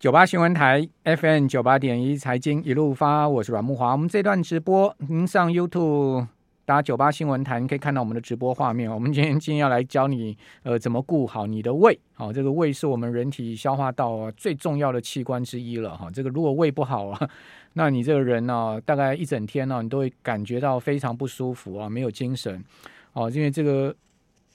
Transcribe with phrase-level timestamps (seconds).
[0.00, 3.92] 九八新闻台 FM 九八点一财经一路发，我是阮木华。
[3.92, 6.26] 我们这段直播，您上 YouTube
[6.64, 8.90] 打九八新闻台，你可以看到我们的直播画面。
[8.90, 12.00] 我们今天今天要来教你，呃，怎么顾好你的胃。
[12.14, 15.94] 好，这个胃是我们人体消化道最重要的器官之一了。
[15.94, 17.30] 哈，这个如果胃不好啊，
[17.74, 22.64] 那你这个人呢，大概一整天呢，你都会感觉到非常不舒服啊，没有精神。
[23.12, 23.94] 哦，因为这个。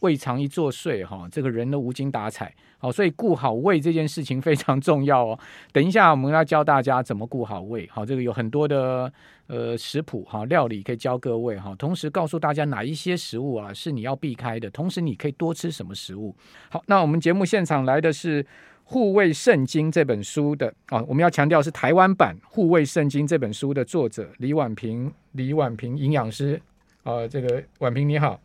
[0.02, 2.54] 胃肠一作祟，哈，这个人都无精打采。
[2.86, 5.40] 好，所以顾好胃这件事情非常重要哦。
[5.72, 7.90] 等一下，我们要教大家怎么顾好胃。
[7.92, 9.12] 好，这个有很多的
[9.48, 11.74] 呃食谱哈，料理可以教各位哈。
[11.80, 16.36] 同时告诉大家哪一些食物啊是你要避开的，同时你可以多吃什么食物。
[16.70, 18.44] 好，那我们节目现场来的是
[18.84, 26.62] 《护胃圣经》这本书的啊，我们要强调是台湾版《护胃圣经》这本书的作者李婉萍，李婉萍营养师
[27.02, 28.40] 啊，这个婉萍你好。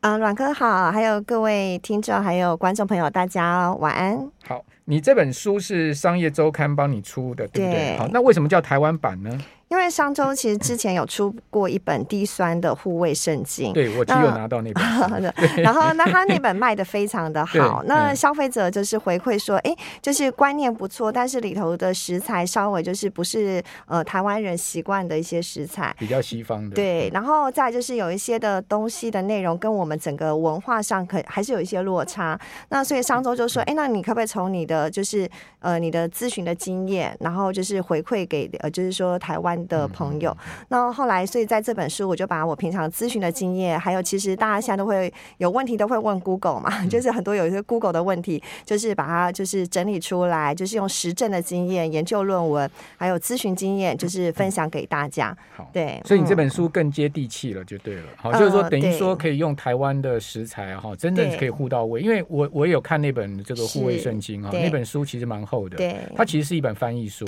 [0.00, 4.30] 啊，阮哥好，还有各位听众，还有观众朋友，大家晚安。
[4.46, 7.80] 好，你这本书是商业周刊帮你出的，对不对？
[7.90, 7.98] 对。
[7.98, 9.30] 好，那为什么叫台湾版呢？
[9.70, 14.82] 因为商周其实之前有出过一本低酸的护卫圣经，对，我只有拿到那本，
[15.62, 19.72] 然后那他那本卖的非常的 好，那消费者就是回馈说，哎，
[20.02, 32.36] 就是观念不错，但是里头的食材稍微就是不是呃台湾人习惯的一些食材，比较西方的，对，然后再就是有一些的东西的内容跟我们整个文化上可还是有一些落差，
[32.70, 39.59] 那所以商周就说，哎，那你可不可以从你的就是呃你的咨询的经验，然后就是回馈给呃就是说台湾。
[39.66, 40.36] 的朋友，
[40.68, 55.36] 那后来，所以在这本书，我就把我平常咨询的经验，还有其实大家现在都会有问题，都会问 Google 嘛， 就是很多有一些 Google 的问题，就是把它就是整理出来，就是用实证的经验、研究论文，还有咨询经验，就是分享给大家。
[55.56, 58.02] 好，对，所以你这本书更接地气了，就对了。
[58.16, 62.00] 好，就是说等于说可以用台湾的食材哈，真的可以护到位。
[62.00, 67.24] 因为我我有看那本这个护卫圣经啊，那本书其实蛮厚的，对，它其实是一本翻译书。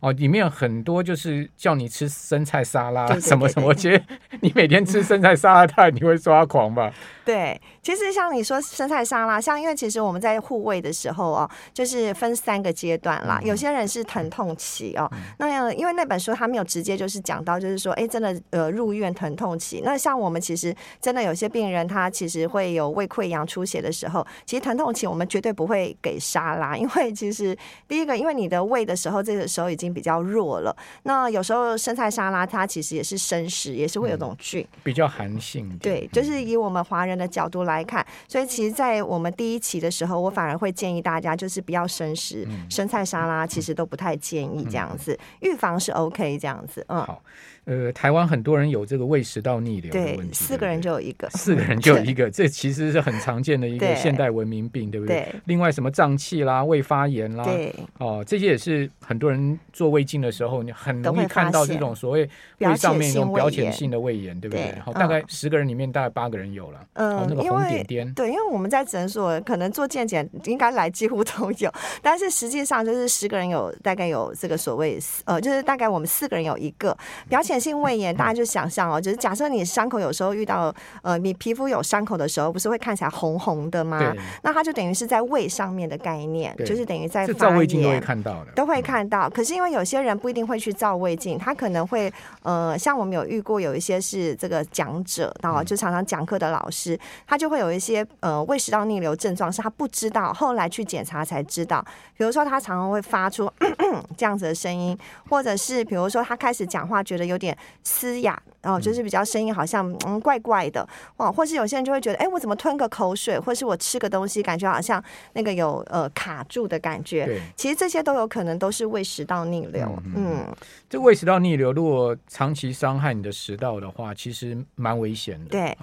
[0.00, 0.08] 对。
[0.08, 4.04] 哦，里面有很多就是叫你吃生菜沙拉什么什么，我觉得
[4.40, 6.92] 你每天吃生菜沙拉太你会抓狂吧？
[7.26, 13.40] 对，其实像你说生菜沙拉，像因为其实我们在护胃的时候哦，就是分三个阶段啦。
[13.42, 19.82] 有些人是疼痛期哦，那因为那本书他没有直接就是讲到，就是说哎，真的呃入院疼痛期。
[19.84, 27.58] 那像我们其实真的有些病人他其实会有胃溃疡出血的时候，其实疼痛期我们绝对不会给沙拉，因为其实
[27.88, 30.76] 第一个，因为你的胃的时候这个时候已经比较弱了。
[31.02, 35.76] 那有时候生菜沙拉它其实也是生食，也是会有种菌，嗯、比较寒性。
[35.78, 46.84] 对，就是以我们华人的角度来看，所以其实，在我们第一期的时候，我反而会建议大家就是不要生食，嗯、生菜沙拉其实都不太建议这样子，预、嗯、防是 OK 这样子。
[46.88, 47.22] 嗯，好。
[47.66, 55.16] 呃，台湾很多人有这个胃食道逆流的问题，对，四个人就有一个，四个人 就有一个，这其实是很常见的一个现代文明病，对，对不对？
[55.32, 55.40] 对。
[55.46, 62.28] 另外，什么胀气啦、胃发炎啦，对，哦，这些也是很多人做胃镜的时候，你很容易看到这种所谓
[62.58, 64.72] 胃上面那种表浅性的胃炎，对不对？
[64.84, 76.96] 好，大概十个人里面大概八个人有了，嗯，那个红点点，对，因为我们在诊所可能做健检应该来几乎都有，但是实际上就是十个人有大概有这个所谓呃，就是大概我们四个人有一个
[77.28, 84.14] 表浅性胃炎，大家就想象哦，就是假设你伤口有时候遇到呃，你皮肤有伤口的时候，不是会看起来红红的吗？
[84.42, 87.38] 那它就等于是在胃上面的概念，就是等于在发炎。
[87.38, 89.28] 照胃镜都会看到的，都会看到。
[89.30, 92.12] 可是因为有些人不一定会去照胃镜，他可能会
[92.42, 101.84] 呃，像我们有遇过有一些是这个讲者，然后就常常讲课的老师，他就会有一些呃胃食道逆流症状，是他不知道，后来去检查才知道。
[102.16, 103.50] 比如说他常常会发出
[104.16, 104.96] 这样子的声音，
[105.28, 107.45] 或者是比如说他开始讲话觉得有点。
[107.82, 115.02] 嘶哑，然后就是比较声音好像嗯怪怪的，哇，或是有些人就会觉得，哎，我怎么吞个口水，或是我吃个东西，感觉好像
[115.34, 117.26] 那个有呃卡住的感觉。
[117.26, 119.86] 对，其实这些都有可能都是胃食道逆流。
[120.04, 120.56] 嗯，嗯，
[120.88, 125.50] 这胃食道逆流如果长期伤害你的食道的话，其实蛮危险的。
[125.50, 125.76] 对，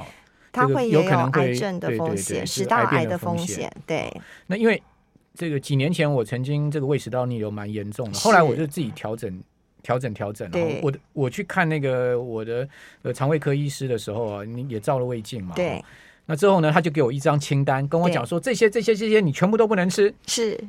[0.51, 3.71] 它会也有癌症的风险，食道癌的风险。
[3.85, 4.11] 对，
[4.47, 4.81] 那因为
[5.35, 9.41] 这个几年前我曾经这个胃食道逆流蛮严重的，后来我就自己调整。
[9.83, 12.67] 调整调整，然后我我去看那个我的
[13.03, 15.53] 呃肠胃科医师的时候啊，你也照了胃镜嘛？
[15.55, 15.83] 对。
[16.25, 20.11] 那之后呢，他就给我一张清单，跟我讲说这些这些这些你全部都不能吃。
[20.25, 20.59] 是。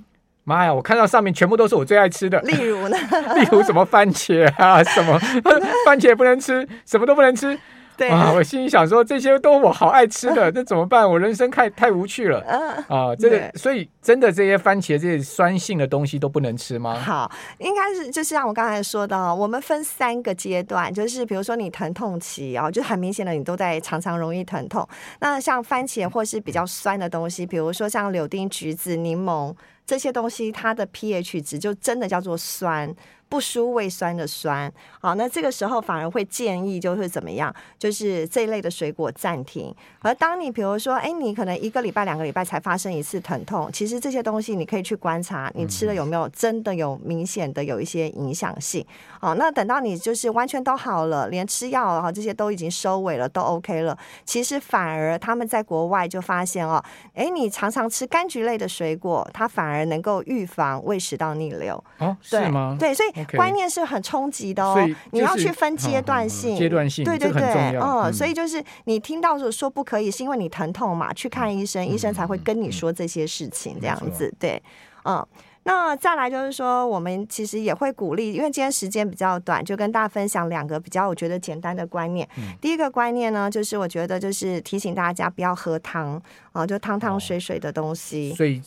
[0.46, 0.74] 妈呀！
[0.74, 2.38] 我看到上面全部都是我最爱吃的。
[2.42, 2.98] 例如呢？
[3.34, 5.18] 例如什么番茄啊，什么
[5.86, 7.58] 番茄不能吃，什么都不能吃。
[7.96, 11.08] 对啊，我心里想说，这些都我好爱吃的， 那怎么办？
[11.08, 12.40] 我人生太太无趣了。
[12.88, 16.94] 啊，这个，所以真的这些番茄这些酸性的东西都不能吃吗？
[16.94, 24.86] 好，应该是就是像我刚才说的，我们分三个阶段，就是比如说你疼痛期啊，就很明显的你都在常常容易疼痛。
[25.20, 29.54] 那像番茄或是比较酸的东西，比如说像柳丁、橘子、柠檬。
[29.86, 32.94] 这些东西它的 pH 值就真的叫做酸。
[33.26, 39.74] 不输胃酸的酸，好，那这个时候反而会建议就是怎么样，就是这一类的水果暂停。
[40.00, 48.86] 而当你比如说，哎，你可能一个礼拜、两个礼拜才发生一次疼痛，其实这些东西你可以去观察，你吃了有没有真的有明显的有一些影响性。
[49.18, 56.80] 好，那等到你就是完全都好了，连吃药啊这些都已经收尾了，都 OK 了，其实反而他们在国外就发现哦，
[57.14, 61.82] 哎，你常常吃柑橘类的水果，它反而能够预防胃食道逆流。
[61.98, 62.76] 哦，是吗？
[62.78, 63.10] 对，所以。
[63.36, 74.62] 观念是很冲击的哦，就是、你要去分阶段性，阶段性，对对对，哦、嗯，所以就是你听到说不可以，是因为你疼痛嘛，去看医生，医生才会跟你说这些事情，这样子，对，
[75.04, 75.26] 嗯，
[75.62, 82.28] 那再来就是说，我们其实也会鼓励，因为今天时间比较短，就跟大家分享两个比较我觉得简单的观念。
[82.60, 86.20] 第一个观念呢，就是我觉得就是提醒大家不要喝汤
[86.52, 88.60] 啊，就汤汤水水的东西，所以。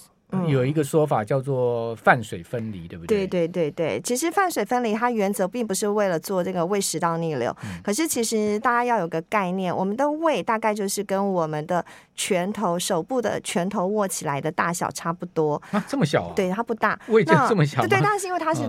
[0.47, 3.25] 有一个说法叫做泛水分离，对不对？
[3.25, 11.83] 对对对对，其实泛水分离它原则并不是为了做这个胃食道逆流，嗯、可是其实大家要有个概念，我们的胃大概就是跟我们的
[12.15, 15.62] 拳头、手部的拳头握起来的大小差不多。
[15.71, 16.33] 啊，这么小啊？
[16.35, 17.00] 对，它不大。
[17.07, 17.81] 胃就这么小？
[17.81, 18.63] 对对，但是因为它是。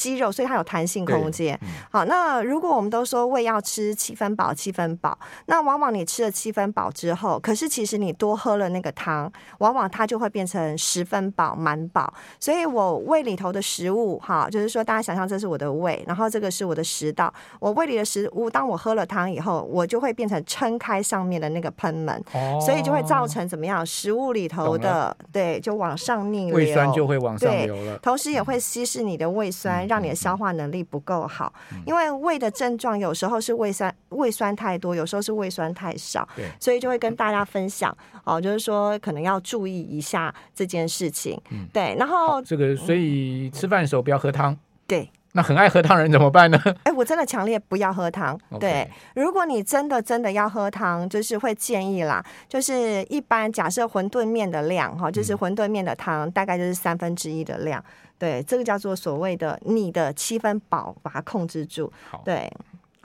[0.00, 1.58] 嗯肌肉，所以它有弹性空间。
[1.60, 12.10] 嗯、好，那如果我们都说胃要吃七分饱，七分饱，那往往你吃了七分饱之后，可是其实你多喝了那个汤，往往它就会变成十分饱，满饱。
[12.38, 23.84] 所以我胃里头的食物，哈，就是说大家想象这是我的胃，然后这个是我的食道，我胃里的食物，当我喝了汤以后，我就会变成撑开上面的那个喷门，哦、所以就会造成怎么样？
[23.84, 29.86] 食物里头的对，就往上逆流，胃酸就会往上流了，同时也会稀释你的胃酸。
[29.86, 31.52] 嗯让你的消化能力不够好，
[31.84, 41.96] 因为胃的症状有时候是胃酸胃酸太多，有时候是胃酸太少，对，所以就会跟大家分享哦，就是说可能要注意一下这件事情，嗯，对。
[41.98, 44.56] 然后这个，所以吃饭的时候不要喝汤，
[44.86, 45.10] 对。
[45.32, 46.60] 那很爱喝汤人怎么办呢？
[46.82, 48.36] 哎，我真的强烈不要喝汤。
[48.58, 57.80] 对，如果你真的真的要喝汤，就是会建议啦，就是一般假设馄饨面的量哈，就是馄饨面的汤大概就是三分之一的量。
[58.20, 61.90] 对，这个叫做所谓的你的七分饱，把它控制住。
[62.10, 62.52] 好，对。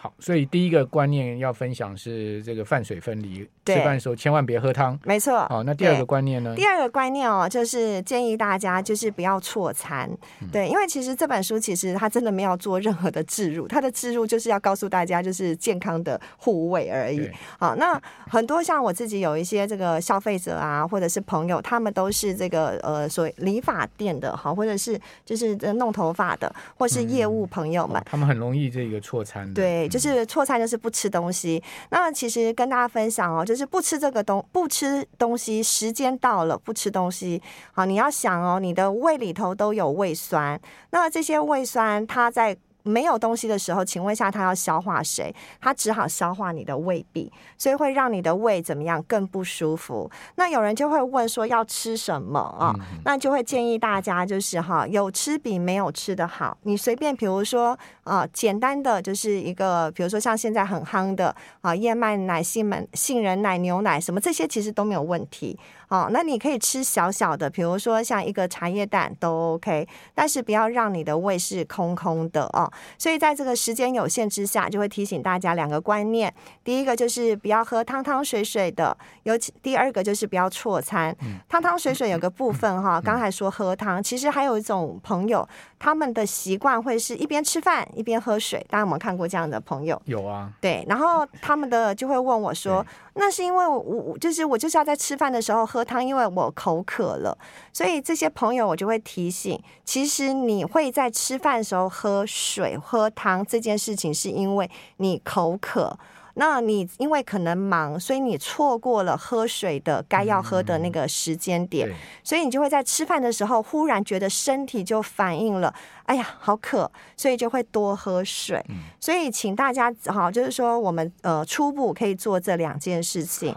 [0.05, 3.47] 好，所以第一个观念要分享是这个饭水分离。
[3.65, 5.39] 吃饭的时候千万别喝汤，没错。
[5.47, 6.53] 好，那第二个观念呢？
[6.55, 10.07] 第二个观念哦，就是建议大家就是不要错餐。
[10.39, 17.27] 嗯、对，因为其实这本书其实它真的没有做任何的置入，它的置入就是要告诉大家就是健康的护卫而已。
[17.57, 17.99] 好，那
[18.29, 29.51] 很多像我自己有一些这个消费者啊，或者是朋友，他们都是这个呃所谓理发店的，好，或者是就是弄头发的，或是业务朋友们，嗯哦、他们很容易这个错餐。
[29.55, 31.63] 对，就是错餐就是不吃东西。
[31.89, 37.41] 那其实跟大家分享哦，就是不吃这个东不吃东西，时间到了不吃东西。
[37.71, 40.59] 好，你要想哦，你的胃里头都有胃酸，
[40.89, 42.57] 那这些胃酸它在。
[42.85, 45.33] 没有东西的时候，请问一下，他要消化谁？
[45.59, 50.09] 他只好消化你的胃壁，所以会让你的胃怎么样更不舒服。
[50.35, 52.75] 那有人就会问说要吃什么啊？
[53.03, 56.55] 那就会建议大家就是哈，有吃比没有吃的好。
[56.61, 65.57] 你随便，比如说啊，简单的就是一个，比如说像现在很夯的啊，燕麦奶、杏仁杏仁奶、牛奶什么这些，其实都没有问题。
[65.89, 72.71] 哦，那你可以吃小小的，比如说像一个茶叶蛋都 OK，但是不要让你的胃是空空的哦。
[72.97, 81.15] 所以在这个时间有限之下，就会提醒大家两个观念：第一个就是不要喝汤汤水水的，尤其第二个就是不要错餐。
[81.47, 88.65] 汤汤水水有个部分哈，刚才说喝汤，其实还有一种朋友，他们的习惯会是一边吃饭一边喝水。
[88.69, 90.01] 大家有没有看过这样的朋友？
[90.05, 90.51] 有啊。
[90.59, 92.85] 对，然后他们的就会问我说。
[93.17, 97.37] 那是因为我我就是我就是要在吃饭的时候喝汤，因为我口渴了，
[97.73, 105.99] 所以这些朋友我就会提醒，其实你会在吃饭的时候喝水喝汤这件事情，是因为你口渴。
[106.37, 115.73] 那你因为可能忙，所以你错过了喝水的该要喝的那个时间点，嗯、所以你就会在吃饭的时候忽然觉得身体就反应了，
[116.05, 118.63] 哎呀，好渴，所以就会多喝水。
[118.69, 123.53] 嗯、所以请大家好，就是说我们呃初步可以做这两件事情。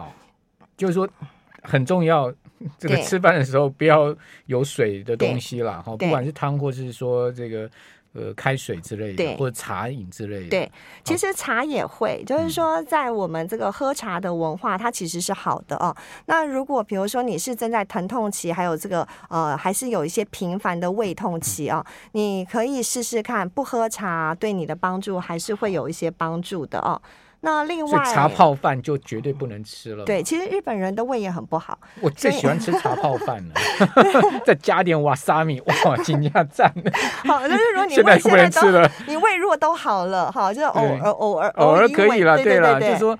[0.77, 1.05] 就是说
[1.69, 2.33] 很重要，
[2.77, 4.15] 这个吃饭的时候不要
[4.47, 7.69] 有水的东西啦，哈，不管是汤或是说这个。
[8.11, 10.49] 呃，开水之类的，或者茶饮之类的。
[10.49, 10.71] 对，
[11.03, 15.95] 其实茶也会，就是说，在我们这个喝茶的文化，它其实是好的哦。
[16.25, 26.99] 那如果比如说你是正在疼痛期，还有这个呃，还是有一些频繁的胃痛期哦，嗯、你可以试试看，不喝茶对你的帮助还是会有一些帮助的哦。
[27.41, 30.03] 那另外茶泡饭就绝对不能吃了。
[30.03, 31.77] 对，其实日本人的胃也很不好。
[32.01, 33.53] 我最喜欢吃茶泡饭了，
[34.45, 36.73] 再加点瓦萨米，哇，惊讶赞。
[37.25, 43.17] 好，就是如果你胃现在都，你胃如果都好了，哈，就是偶尔偶尔偶尔可以了，对了，就是说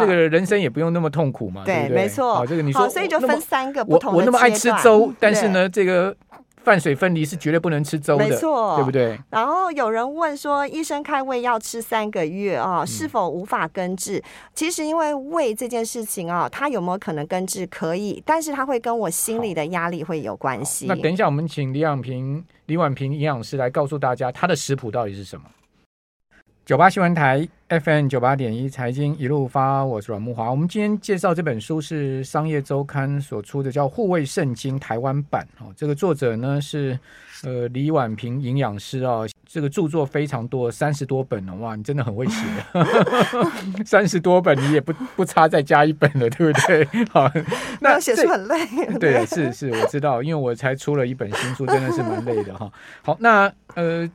[0.00, 1.96] 这个人生也不用那么痛苦嘛，对不对？
[1.96, 2.34] 没错。
[2.36, 6.16] 好，这个你说，所以就分三个不同的我那么爱吃粥，但是呢，这个。
[6.68, 9.18] 饭水分离是绝对不能吃粥的，没错，对不对？
[9.30, 14.18] 然后有人问说，医生开胃药吃三个月啊，是否无法根治？
[14.18, 14.22] 嗯、
[14.54, 17.66] 其实因为胃这件事情啊，它有没有可能根治？
[17.66, 20.86] 可以，但是它会跟我心理的压力会有关系。
[20.86, 25.44] 那等一下，我们请李婉平、李婉平营养师来告诉大家，他的食谱到底是什么？
[26.66, 30.50] 九八新闻台 FM 九八点一财经一路发，我是阮木华。
[30.50, 35.46] 我们今天介绍这本书是商业周刊所出的，叫《护卫圣经》台湾版。
[35.60, 36.98] 哦，这个作者呢是
[37.44, 39.28] 呃李婉平营养师啊、哦。
[39.44, 41.76] 这个著作非常多，三十多本了哇！
[41.76, 42.42] 你真的很会写，
[43.84, 46.86] 三十多本你也不不差再加一本了，对不对？
[47.12, 47.30] 好，
[47.80, 48.56] 那写书很累。
[48.98, 52.72] 对，是是，我知道，因为我才出了一本新书，真的是蛮累的哈。
[53.02, 54.10] 好，那呃。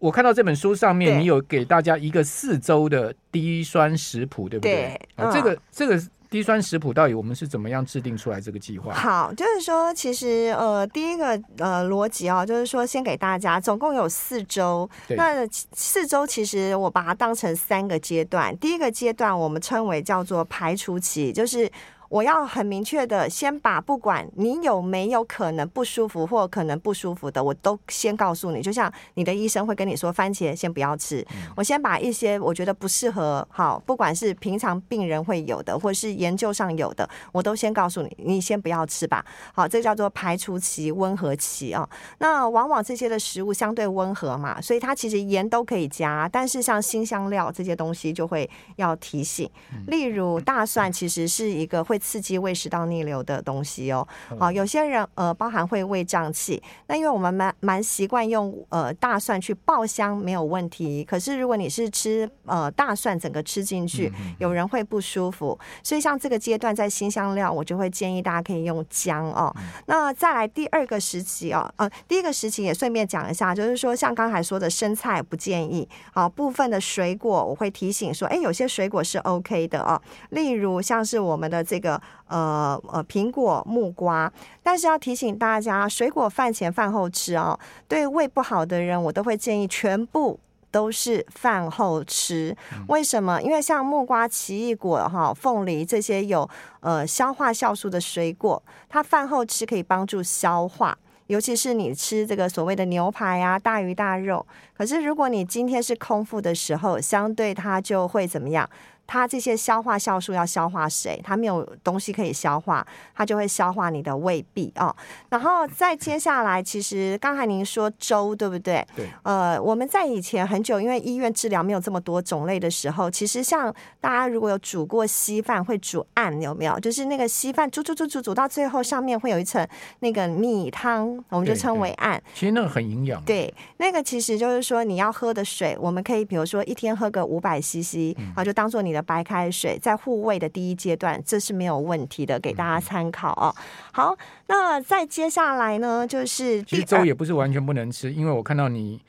[0.00, 4.72] 我看到这本书上面，你有给大家一个四周的低酸食谱，对不对？
[4.72, 8.94] 对，嗯，这个这个低酸食谱到底我们是怎么样制定出来这个计划？
[8.94, 14.88] 好，就是说，其实呃，第一个呃逻辑哦，就是说，先给大家总共有四周。
[15.10, 21.70] 那四周其实我把它当成三个阶段，第一个阶段我们称为叫做排除期，就是。
[22.10, 28.60] 我要很明确的先把不管你有没有可能不舒服或可能不舒服的，我都先告诉你。
[28.60, 31.24] 就像你的医生会跟你说，番茄先不要吃。
[31.56, 39.24] 我先把一些我觉得不适合，好，不管是平常病人会有的，或是研究上有的，我都先告诉你，你先不要吃吧。
[39.54, 41.88] 好，这叫做排除期、温和期啊。
[42.18, 49.48] 那往往这些的食物相对温和嘛，所以它其实盐都可以加，但是像新香料这些东西就会要提醒。
[49.86, 51.99] 例如大蒜其实是一个会。
[52.00, 54.06] 刺激胃食道逆流的东西哦，
[54.38, 56.60] 好，有些人呃，包含会胃胀气。
[56.86, 61.04] 那因为我们蛮蛮习惯用呃大蒜去爆香，没有问题。
[61.04, 65.56] 可是如果你是吃呃大蒜整个吃进去，有人会不舒服。
[65.82, 69.54] 所以像这个阶段在新香料，我就会建议大家可以用姜哦。
[69.86, 81.89] 那再来第二个时期哦，呃，第一个时期也顺便讲一下，就是说像刚才说的生菜不建议，好，部分的水果我会提醒说，哎，有些水果是 OK 的哦，例如像是我们的这个。
[82.26, 84.30] 呃呃，苹果、木瓜，
[84.62, 87.58] 但是要提醒大家，水果饭前饭后吃哦。
[87.88, 90.38] 对胃不好的人，我都会建议全部
[90.70, 92.56] 都是饭后吃。
[92.88, 93.40] 为什么？
[93.42, 96.48] 因为像木瓜、奇异果、哈、凤梨这些有
[96.80, 104.46] 呃消化酵素的水果，它饭后吃可以帮助消化，尤其是你吃这个所谓的牛排啊、大鱼大肉。
[104.76, 108.68] 可是如果你今天是空腹的时候，相对它就会怎么样？
[109.10, 111.20] 它这些消化酵素要消化谁？
[111.24, 114.94] 它没有东西可以消化，它就会消化你的胃壁哦。
[115.28, 118.86] 然后再接下来，其实刚才您说粥对不对？
[118.94, 119.08] 对。
[119.24, 126.78] 呃，我们在以前很久，因为医院治疗没有这么多种类的时候，其实像大家如果有煮过稀饭，会煮案有没有？
[126.78, 129.66] 就是那个稀饭煮煮煮煮煮到最后，上面会有一层
[129.98, 132.22] 那个米汤，我们就称为案。
[132.32, 133.20] 其实那个很营养。
[133.24, 138.99] 对，那个其实就是说你要喝的水，我们可以比如说一天喝个五百 CC，然后就当做你的。
[139.02, 143.54] 白开水在护胃的第一阶段，这是没有问题的，给大家参考哦。
[143.92, 144.16] 好，
[144.46, 149.00] 那再接下来呢，就是其实粥也不是完全不能吃，因为我看到你。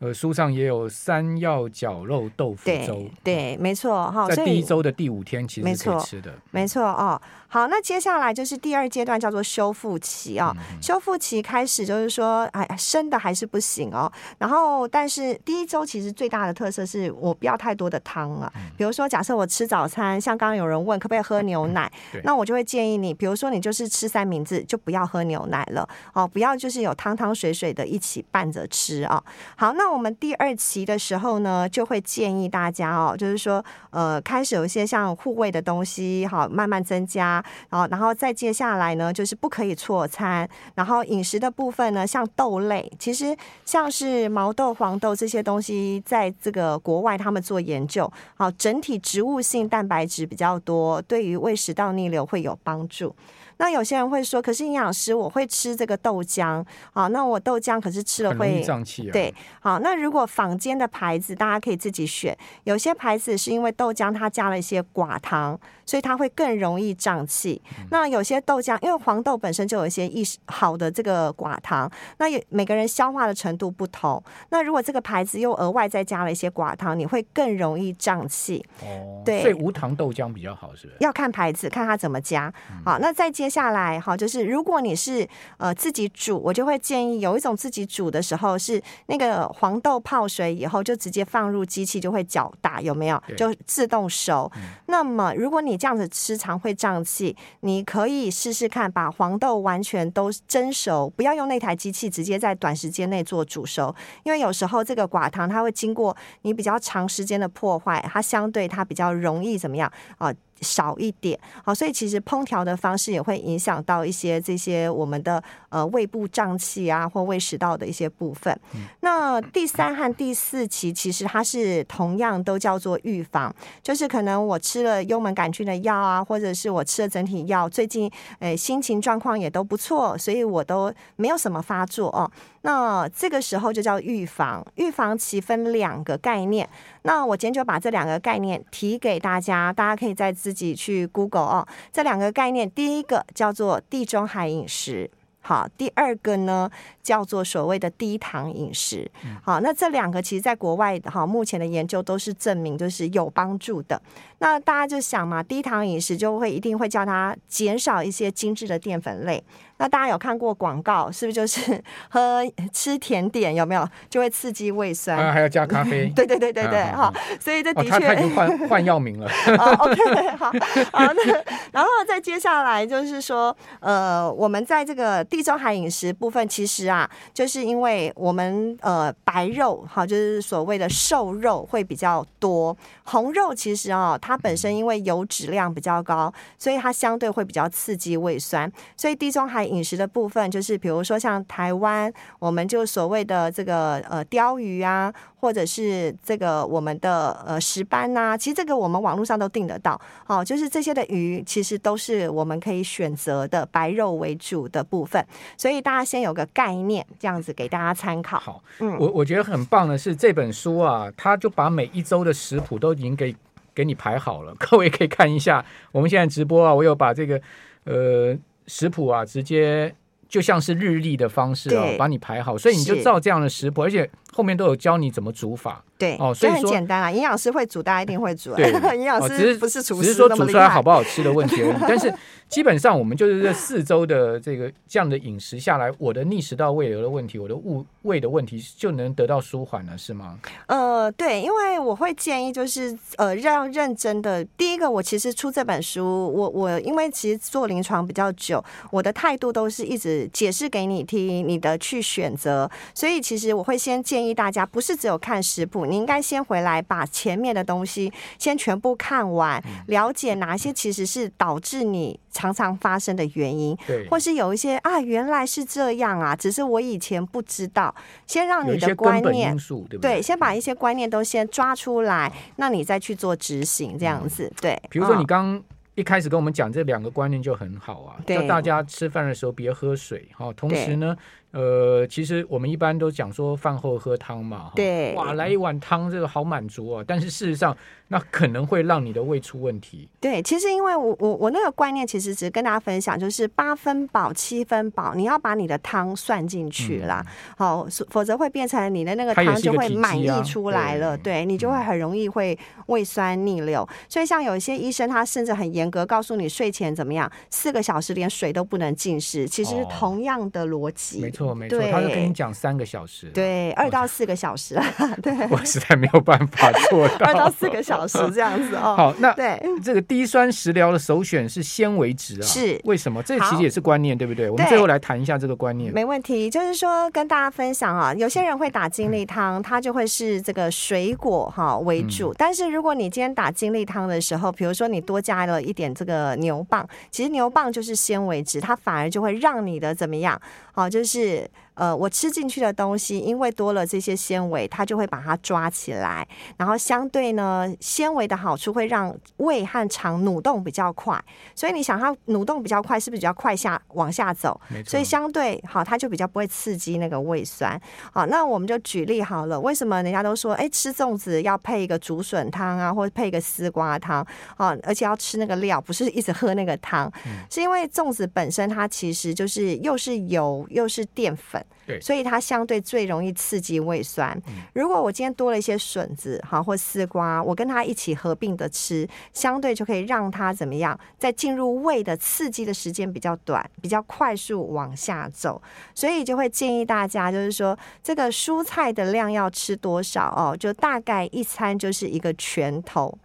[0.00, 4.26] 呃，书上也有山药绞肉豆腐粥，对，对，没错哈。
[4.28, 7.20] 在第一周的第五天，其实是可以吃的，没错哦。
[7.48, 10.56] 好，那接下来就是第二阶段，叫做修复期啊、哦。
[10.56, 14.10] 嗯、修复期开始就是说，哎，生的还是不行哦。
[14.38, 18.50] 然后，但是第一周其实最大的特色是我不要太多的汤啊。
[18.54, 29.24] 嗯、比如说，假设我吃早餐，像刚刚有人问可不可以喝牛奶，嗯、那我就会建议你，比如说你就是吃三明治，就不要喝牛奶了哦，不要就是有汤汤水水的一起拌着吃啊、哦。
[29.56, 29.89] 好，那。
[29.92, 53.14] 我们第二期的时候呢，就会建议大家哦，就是说，呃，开始有一些像护胃的东西，好，慢慢增加，然后，然后再接下来呢，就是不可以错餐，然后饮食的部分呢，像豆类，其实像是毛豆、黄豆这些东西，在这个国外他们做研究，好，整体植物性蛋白质比较多，对于胃食道逆流会有帮助。
[53.60, 56.64] 那有些人会说，可是营养师，我会吃这个豆浆，
[56.94, 59.12] 好，那我豆浆可是吃了会胀气啊。
[59.12, 65.60] 对，好，那如果坊间的牌子，大家可以自己选，有些牌子是因为豆浆它加了一些寡糖，
[65.90, 67.60] 所以它会更容易胀气。
[67.76, 78.64] 嗯、那有些豆浆，因为黄豆本身就有一些益好的这个寡糖，那也每个人消化的程度不同，那如果这个牌子又额外再加了一些寡糖，你会更容易胀气。
[78.82, 80.96] 哦，对，所以无糖豆浆比较好，是不是？
[81.00, 82.54] 要看牌子，看它怎么加。
[82.84, 93.20] 好，那再接下来，哈，就是如果你是呃自己煮，我就会建议有一种自己煮的时候是那个黄豆泡水以后就直接放入机器就会搅打，有没有？
[93.36, 94.48] 就自动熟。
[94.54, 103.94] 嗯、那么如果你这样子吃常会胀气，你可以试试看把黄豆完全都蒸熟，不要用那台机器直接在短时间内做煮熟，
[104.24, 110.30] 因为有时候这个寡糖它会经过你比较长时间的破坏，它相对它比较容易怎么样啊？
[110.60, 118.52] 少一点，好，所以其实烹调的方式也会影响到一些这些我们的呃胃部胀气啊，或胃食道的一些部分。
[118.74, 132.30] 嗯、那第三和第四期其实它是同样都叫做预防，就是可能我吃了幽门杆菌的药啊，或者是我吃了整体药，最近诶、欸、心情状况也都不错，所以我都没有什么发作哦。
[132.62, 136.68] 那这个时候就叫预防，预防期分两个概念。
[137.02, 141.66] 那我今天就把这两个概念提给大家，大家可以再自己去 Google 哦。
[141.92, 145.10] 这两个概念，第一个叫做地中海饮食，
[145.50, 146.70] 好，第二个呢
[147.02, 149.10] 叫做所谓的低糖饮食，
[149.42, 154.00] 好，那这两个其实在国外哈，目前的研究都是证明就是有帮助的。
[154.38, 159.42] 那大家就想嘛，低糖饮食就会一定会叫它减少一些精致的淀粉类。
[159.78, 162.40] 那大家有看过广告，是不是就是 喝
[162.72, 165.18] 吃甜点有没有就会刺激胃酸？
[165.18, 166.10] 啊，还要加咖啡？
[166.14, 169.26] 对对对对对，哈，所以这的确，他已经换 换药名了。
[169.58, 170.46] 哦，OK，好，
[170.92, 171.32] 好，那
[171.72, 189.70] 然后再接下来就是说，呃，我们在这个地中海饮食部分，其实啊，就是因为我们呃白肉哈，就是所谓的瘦肉会比较多，红肉其实啊，它本身因为油脂量比较高，所以它相对会比较刺激胃酸，所以地中海。
[189.70, 199.98] 饮食的部分就是，比如说像台湾，我们就所谓的这个呃鲷鱼啊，或者是这个我们的呃石斑呐，其实这个我们网络上都订得到。
[200.26, 205.24] 哦，就是这些的鱼，其实都是我们可以选择的白肉为主的部分。
[205.56, 208.38] 所以大家先有个概念，这样子给大家参考。
[208.38, 213.34] 好，嗯，我我觉得很棒的是这本书啊，它就把每一周的食谱都已经给
[213.74, 215.64] 给你排好了， 各位可以看一下。
[215.90, 217.40] 我们现在直播啊，我有把这个
[217.84, 218.36] 呃。
[218.66, 219.92] 食谱啊，直接
[220.30, 225.84] 就像是日历的方式啊，把你排好，所以你就照这样的食谱，而且后面都有教你怎么煮法。
[226.00, 228.54] 对哦，所以很简单啊，营养师会煮，大家一定会煮。
[228.54, 231.74] 对， 营养师不是厨师，只是说煮出来好不好吃的问题而已。
[231.82, 232.12] 但是
[232.48, 240.36] 基本上我们就是这四周的这个这样的饮食下来，我的逆食道胃瘤的问题，我的胃胃的问题就能得到舒缓了，是吗？
[240.66, 244.44] 呃，对，因为我会建议就是呃，让认真的。
[244.56, 252.68] 第一个，我其实出这本书，我我因为其实做临床比较久，我的态度都是一直解释给你听，你的去选择。
[252.94, 255.86] 所以其实我会先建议大家，不是只有看食谱。
[255.90, 267.94] 你应该先回来把前面的东西先全部看完，了解哪些其实是导致你常常发生的原因，对，或是有一些啊，原来是这样啊，只是我以前不知道。
[268.26, 269.56] 先让你的观念，
[269.88, 274.80] 对，对，先把一些观念都先抓出来，那你再去做执行，这样子，对。
[274.88, 275.60] 比如说你刚
[275.96, 281.16] 一开始跟我们讲这两个观念就很好啊，叫大家吃饭的时候别喝水，哈，同时呢。
[281.52, 287.04] 呃，其实我们一般都讲说饭后喝汤嘛，对，哇，来一碗汤，这个好满足啊。
[287.04, 290.08] 但是事实上，那可能会让你的胃出问题。
[290.20, 297.24] 对，其实因为我我我那个观念，其实只是跟大家分享，就是八分饱、七分饱，你要把你的汤算进去啦，
[297.56, 303.84] 好、嗯，否则会变成你的那个汤就会满溢出来了，对，对你就会很容易会胃酸逆流。
[303.90, 311.24] 嗯、所以像有一些医生，他甚至很严格告诉你睡前怎么样，四个小时连水都不能进食，其实是同样的逻辑。
[311.24, 314.84] 哦错，没错，他就跟你讲三个小时，对，二到四个小时啊，
[315.22, 318.94] 对，我实在没有办法做到二到四个小时这样子哦。
[318.96, 323.22] 好，那对这个低酸食疗的首选是纤维质啊，是为什么？
[323.22, 324.50] 这其实也是观念，对不对？
[324.50, 325.92] 我们最后来谈一下这个观念。
[325.92, 340.40] 没问题，就是说跟大家分享啊，有些人会打精力汤，它就会是这个水果哈为主，但是如果你今天打精力汤的时候，比如说你多加了一点这个牛蒡，其实牛蒡就是纤维质，它反而就会让你的怎么样？
[340.80, 341.46] 好，就是。
[341.80, 351.18] 呃，我吃进去的东西，因为多了这些纤维，它就会把它抓起来，然后相对呢，纤维的好处会让胃和肠蠕动比较快，
[351.54, 354.60] 所以你想它蠕动比较快，是不是比较快下往下走？
[354.68, 354.90] 没错。
[354.90, 357.80] 所以相对好，它就比较不会刺激那个胃酸。
[358.12, 364.20] 好，那我们就举例好了，为什么人家都说，哎，吃粽子要配一个竹笋汤啊，或者配一个丝瓜汤
[364.58, 371.64] 啊，而且要吃那个料，不是一直喝那个汤，嗯、是因为粽子本身它其实就是又是油又是淀粉。
[372.00, 374.40] 所以它相对最容易刺激胃酸。
[374.72, 385.60] 如果我今天多了一些笋子，哈，或丝瓜，我跟它一起合并的吃，相对就可以让它怎么样，在进入胃的刺激的时间比较短，比较快速往下走。
[385.94, 390.56] 所以就会建议大家，就是说这个蔬菜的量要吃多少哦？
[390.56, 393.18] 就大概一餐就是一个拳头。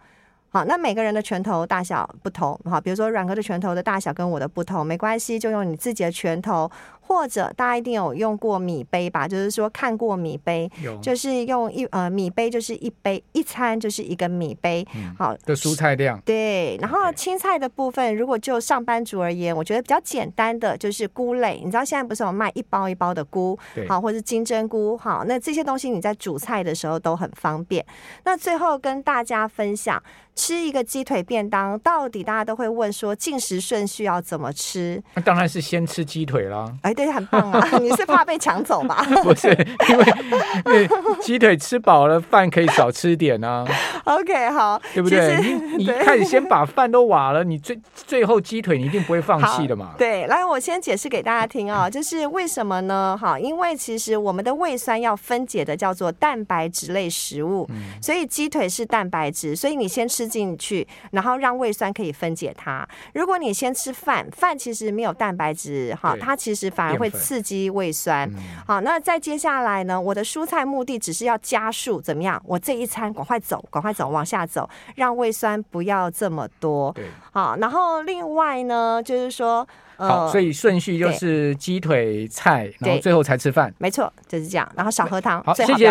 [0.48, 6.70] 好，那每个人的拳头大小不同，好，比如说软哥的拳头的大小跟我的不同，没关系，就用你自己的拳头。
[7.06, 9.28] 或者大家一定有用过米杯吧？
[9.28, 10.68] 就是说看过米杯，
[11.00, 16.20] 就是用一呃米杯就是一杯一餐就是一个米杯，嗯、好的蔬菜量。
[16.22, 21.60] 对，然后青菜的部分，如果就上班族而言，我觉得比较简单的就是菇类。
[21.64, 23.56] 你知道现在不是有卖一包一包的菇，
[23.88, 27.86] 好，或是金针菇，好，那这些东西你在煮菜的时候都很方便。
[28.24, 30.02] 那最后跟大家分享，
[30.34, 35.00] 吃一个鸡腿便当，到底大家都会问说进食顺序要怎么吃？
[35.14, 36.76] 那当然是先吃鸡腿啦。
[36.82, 36.95] 哎。
[36.96, 37.68] 对，很棒啊！
[37.78, 39.06] 你是怕被抢走吧？
[39.22, 39.48] 不是，
[39.88, 40.88] 因为
[41.20, 43.64] 鸡腿吃饱了，饭可以少吃点啊。
[44.04, 45.36] OK，好，对不对？
[45.40, 49.94] 你你一开始先把饭都瓦了，你最最后鸡腿你一定不会放弃的嘛。
[49.98, 53.18] 对，来，我先解释给大家听啊、哦，就是为什么呢？
[53.20, 62.86] 哈，因为其实我们的胃酸要分解的叫做蛋白质类食物，嗯、所以鸡腿是蛋白质，所以你先吃进去，然后让胃酸可以分解它。
[63.14, 68.30] 如果你先吃饭，饭其实没有蛋白质，哈，它其实反而会刺激胃酸。
[68.66, 70.00] 好，那再接下来呢？
[70.00, 72.40] 我的蔬菜目的只是要加速怎么样？
[72.44, 76.92] 我这一餐赶快走，赶快走，往下走，让胃酸不要这么多。
[76.92, 83.72] 对，好，然后另外呢，就是说，呃、好，所以顺序就是鸡腿菜，然后最后才吃饭。
[83.78, 84.70] 没错，就是这样。
[84.74, 85.42] 然后少喝汤。
[85.44, 85.86] 好，谢谢。